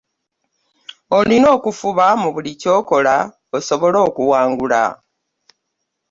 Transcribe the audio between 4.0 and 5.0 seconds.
okuwangula.